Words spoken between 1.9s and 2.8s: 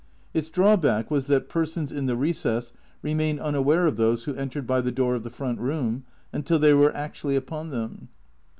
in the recess